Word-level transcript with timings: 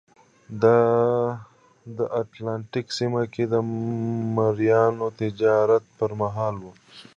دا 0.61 0.79
د 1.97 1.99
اتلانتیک 2.21 2.87
سیمه 2.97 3.23
کې 3.33 3.43
د 3.53 3.55
مریانو 4.35 5.07
تجارت 5.19 5.83
پرمهال 5.97 6.55
وه. 6.63 6.73